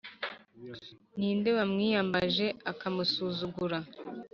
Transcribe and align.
ni 1.17 1.29
nde 1.37 1.49
wamwiyambaje, 1.57 2.47
akamusuzugura? 2.71 3.77